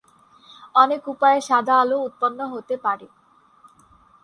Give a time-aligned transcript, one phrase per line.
[0.75, 3.07] অনেক উপায়ে সাদা আলো উৎপন্ন হতে পারে।